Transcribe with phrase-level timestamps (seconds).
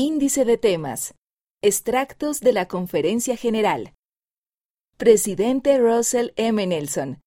[0.00, 1.16] Índice de temas.
[1.60, 3.96] Extractos de la Conferencia General.
[4.96, 6.64] Presidente Russell M.
[6.68, 7.20] Nelson.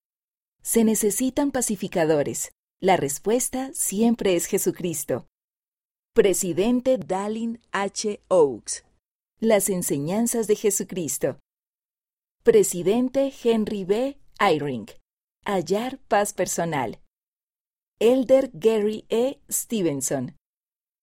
[0.63, 2.53] Se necesitan pacificadores.
[2.79, 5.27] La respuesta siempre es Jesucristo.
[6.13, 8.21] Presidente Dallin H.
[8.29, 8.85] Oaks.
[9.41, 11.39] Las enseñanzas de Jesucristo.
[12.41, 14.17] Presidente Henry B.
[14.39, 14.87] Eyring.
[15.45, 17.01] Hallar paz personal.
[17.99, 19.41] Elder Gary E.
[19.49, 20.37] Stevenson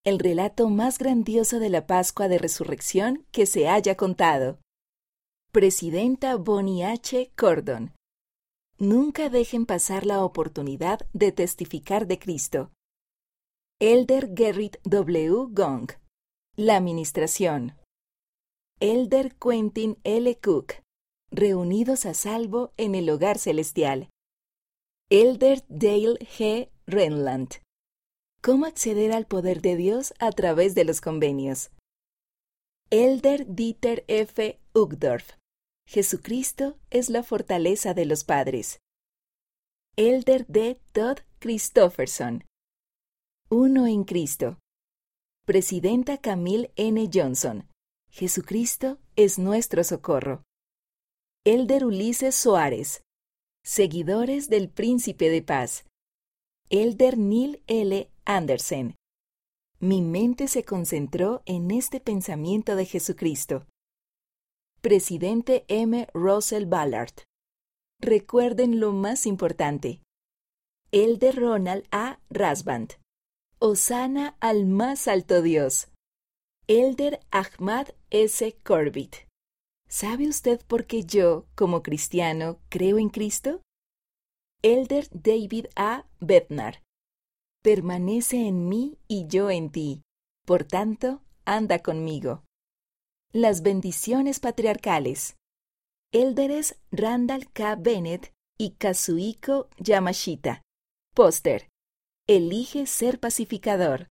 [0.05, 4.59] el relato más grandioso de la Pascua de Resurrección que se haya contado.
[5.53, 7.33] Presidenta Bonnie H.
[7.37, 7.95] Cordon.
[8.79, 12.71] Nunca dejen pasar la oportunidad de testificar de Cristo.
[13.81, 15.47] Elder Gerrit W.
[15.51, 15.91] Gong.
[16.57, 17.77] La Administración.
[18.81, 20.39] Elder Quentin L.
[20.39, 20.75] Cook.
[21.31, 24.11] Reunidos a salvo en el hogar celestial.
[25.11, 26.71] Elder Dale G.
[26.87, 27.61] Renland.
[28.41, 31.71] ¿Cómo acceder al poder de Dios a través de los convenios?
[32.91, 34.61] Elder Dieter F.
[34.75, 35.33] Uchtdorf.
[35.89, 38.79] Jesucristo es la fortaleza de los padres.
[39.97, 40.81] Elder D.
[40.93, 42.45] Todd Christofferson.
[43.51, 44.59] Uno en Cristo.
[45.45, 47.11] Presidenta Camille N.
[47.13, 47.67] Johnson.
[48.09, 50.45] Jesucristo es nuestro socorro.
[51.45, 53.03] Elder Ulises Soares.
[53.65, 55.88] Seguidores del Príncipe de Paz.
[56.71, 58.11] Elder Neil L.
[58.27, 58.95] Andersen.
[59.81, 63.67] Mi mente se concentró en este pensamiento de Jesucristo.
[64.83, 66.07] Presidente M.
[66.13, 67.15] Russell Ballard.
[68.03, 70.03] Recuerden lo más importante.
[70.93, 72.21] El de Ronald A.
[72.29, 72.97] Rasband.
[73.59, 75.89] Osana al más alto Dios.
[76.67, 78.59] Elder Ahmad S.
[78.63, 79.27] Corbett.
[79.89, 83.63] ¿Sabe usted por qué yo, como cristiano, creo en Cristo?
[84.63, 86.05] Elder David A.
[86.21, 86.83] Bednar
[87.63, 90.03] permanece en mí y yo en ti.
[90.47, 92.45] Por tanto, anda conmigo.
[93.33, 95.37] Las bendiciones patriarcales.
[96.13, 97.77] Elderes Randall K.
[97.77, 100.63] Bennett y Kazuhiko Yamashita.
[101.15, 101.69] Póster.
[102.27, 104.07] Elige ser pacificador.